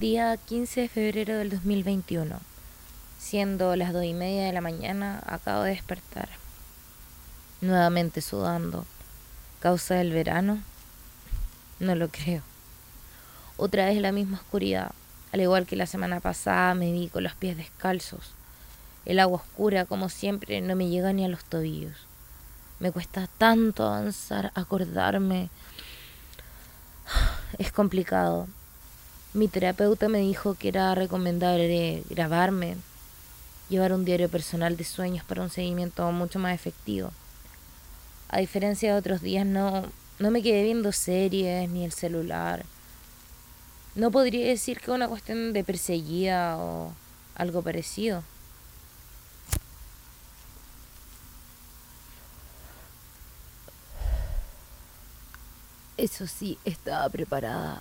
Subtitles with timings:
[0.00, 2.40] Día 15 de febrero del 2021.
[3.18, 6.30] Siendo las dos y media de la mañana, acabo de despertar.
[7.60, 8.86] Nuevamente sudando.
[9.60, 10.62] ¿Causa del verano?
[11.80, 12.40] No lo creo.
[13.58, 14.92] Otra vez la misma oscuridad.
[15.32, 18.32] Al igual que la semana pasada, me vi con los pies descalzos.
[19.04, 22.06] El agua oscura, como siempre, no me llega ni a los tobillos.
[22.78, 25.50] Me cuesta tanto avanzar, acordarme.
[27.58, 28.48] Es complicado.
[29.32, 32.76] Mi terapeuta me dijo que era recomendable grabarme,
[33.68, 37.12] llevar un diario personal de sueños para un seguimiento mucho más efectivo.
[38.28, 39.84] A diferencia de otros días, no,
[40.18, 42.64] no me quedé viendo series ni el celular.
[43.94, 46.92] No podría decir que una cuestión de perseguida o
[47.36, 48.24] algo parecido.
[55.96, 57.80] Eso sí, estaba preparada.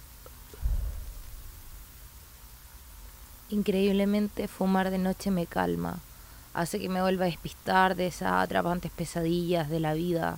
[3.51, 5.97] Increíblemente, fumar de noche me calma,
[6.53, 10.37] hace que me vuelva a despistar de esas atrapantes pesadillas de la vida,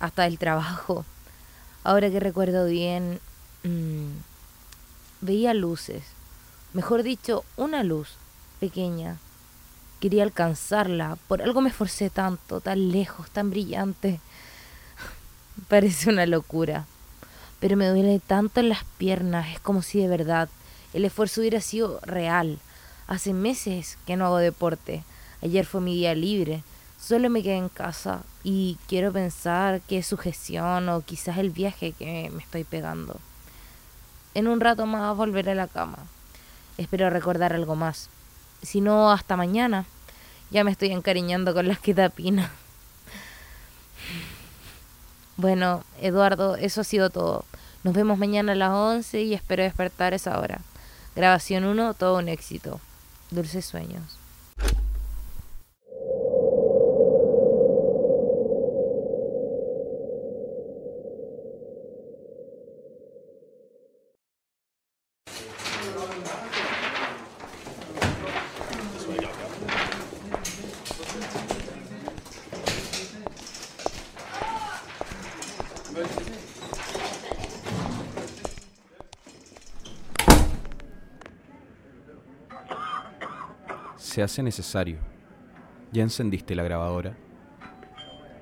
[0.00, 1.06] hasta del trabajo.
[1.82, 3.20] Ahora que recuerdo bien,
[3.62, 4.10] mmm,
[5.22, 6.02] veía luces,
[6.74, 8.10] mejor dicho, una luz
[8.60, 9.16] pequeña.
[9.98, 14.20] Quería alcanzarla, por algo me esforcé tanto, tan lejos, tan brillante.
[15.68, 16.84] Parece una locura.
[17.60, 20.50] Pero me duele tanto en las piernas, es como si de verdad
[20.92, 22.58] el esfuerzo hubiera sido real.
[23.06, 25.04] Hace meses que no hago deporte.
[25.42, 26.62] Ayer fue mi día libre.
[27.00, 31.92] Solo me quedé en casa y quiero pensar que es sujeción o quizás el viaje
[31.92, 33.18] que me estoy pegando.
[34.34, 35.98] En un rato más volveré a la cama.
[36.78, 38.10] Espero recordar algo más.
[38.62, 39.86] Si no, hasta mañana.
[40.50, 42.50] Ya me estoy encariñando con las quitapinas.
[45.36, 47.46] Bueno, Eduardo, eso ha sido todo.
[47.82, 50.60] Nos vemos mañana a las 11 y espero despertar esa hora.
[51.16, 52.80] Grabación 1, todo un éxito.
[53.30, 54.20] Dulces sueños.
[84.10, 84.98] Se hace necesario.
[85.92, 87.16] ¿Ya encendiste la grabadora?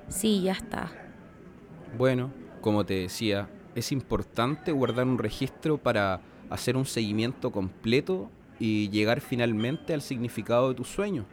[0.07, 0.91] Sí, ya está.
[1.95, 8.89] Bueno, como te decía, es importante guardar un registro para hacer un seguimiento completo y
[8.89, 11.27] llegar finalmente al significado de tus sueños,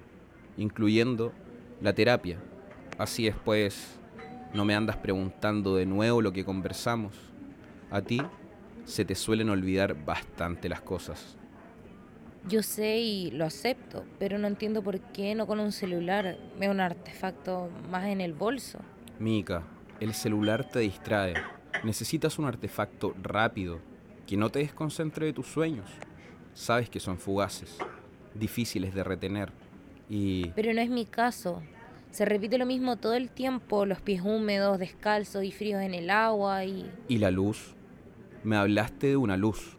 [0.59, 1.33] incluyendo
[1.81, 2.39] la terapia.
[2.99, 3.99] Así después
[4.53, 7.15] no me andas preguntando de nuevo lo que conversamos.
[7.91, 8.21] A ti
[8.85, 11.39] se te suelen olvidar bastante las cosas.
[12.49, 16.39] Yo sé y lo acepto, pero no entiendo por qué no con un celular.
[16.61, 18.79] Veo un artefacto más en el bolso.
[19.19, 19.65] Mika,
[19.99, 21.35] el celular te distrae.
[21.83, 23.81] Necesitas un artefacto rápido,
[24.29, 25.91] que no te desconcentre de tus sueños.
[26.55, 27.79] Sabes que son fugaces,
[28.35, 29.51] difíciles de retener
[30.09, 30.51] y...
[30.51, 31.62] Pero no es mi caso.
[32.12, 36.11] Se repite lo mismo todo el tiempo, los pies húmedos, descalzos y fríos en el
[36.11, 36.89] agua y...
[37.09, 37.75] ¿Y la luz?
[38.45, 39.77] Me hablaste de una luz.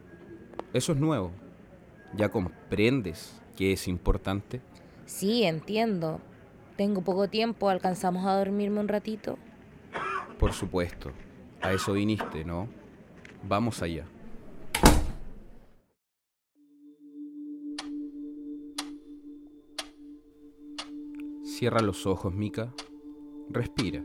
[0.74, 1.32] Eso es nuevo.
[2.18, 4.60] ¿Ya comprendes que es importante?
[5.06, 6.20] Sí, entiendo.
[6.76, 9.38] Tengo poco tiempo, ¿alcanzamos a dormirme un ratito?
[10.40, 11.12] Por supuesto.
[11.62, 12.70] A eso viniste, ¿no?
[13.44, 14.06] Vamos allá.
[21.44, 22.74] Cierra los ojos, Mika.
[23.50, 24.04] Respira.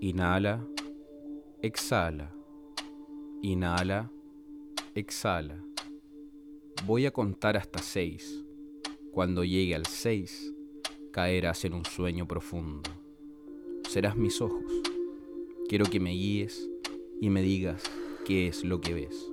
[0.00, 0.62] Inhala.
[1.62, 2.30] Exhala.
[3.40, 4.10] Inhala.
[4.94, 5.56] Exhala.
[6.86, 8.44] Voy a contar hasta seis.
[9.10, 10.54] Cuando llegue al seis,
[11.10, 12.88] caerás en un sueño profundo.
[13.88, 14.62] Serás mis ojos.
[15.68, 16.70] Quiero que me guíes
[17.20, 17.82] y me digas
[18.24, 19.32] qué es lo que ves.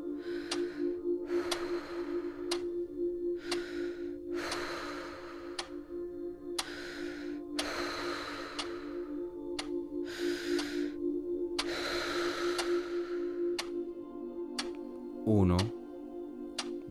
[15.24, 15.82] Uno,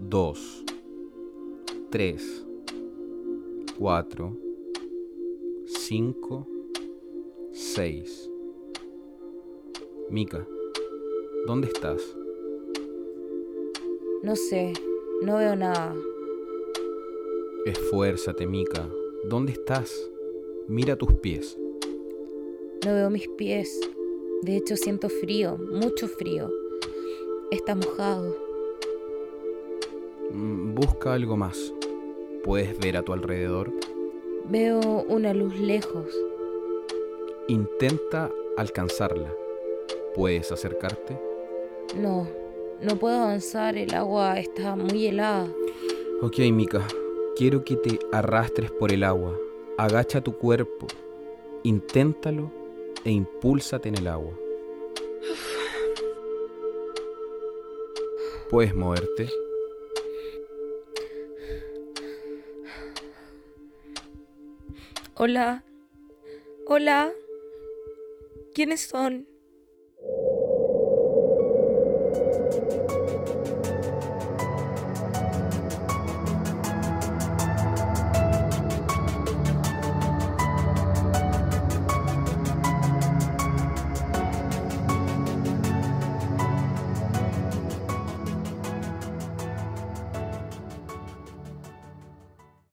[0.09, 0.65] dos,
[1.91, 2.45] tres,
[3.79, 4.37] cuatro,
[5.65, 6.47] cinco,
[7.53, 8.31] seis.
[10.11, 10.47] Mika,
[11.47, 12.03] ¿dónde estás?
[14.23, 14.73] No sé,
[15.23, 15.95] no veo nada.
[17.65, 18.89] Esfuérzate, Mika.
[19.29, 20.11] ¿Dónde estás?
[20.69, 21.57] Mira tus pies.
[22.85, 23.81] No veo mis pies.
[24.43, 26.51] De hecho, siento frío, mucho frío.
[27.51, 28.52] Está mojado.
[30.33, 31.73] Mm, Busca algo más.
[32.45, 33.73] ¿Puedes ver a tu alrededor?
[34.49, 36.07] Veo una luz lejos.
[37.49, 39.33] Intenta alcanzarla.
[40.15, 41.19] ¿Puedes acercarte?
[41.97, 42.29] No,
[42.81, 45.47] no puedo avanzar, el agua está muy helada.
[46.21, 46.87] Ok, Mika.
[47.37, 49.39] Quiero que te arrastres por el agua.
[49.79, 50.87] Agacha tu cuerpo.
[51.63, 52.51] Inténtalo
[53.05, 54.33] e impúlsate en el agua.
[58.51, 59.31] ¿Puedes moverte?
[65.25, 65.63] Hola.
[66.67, 67.13] Hola.
[68.57, 69.29] ¿Quiénes son?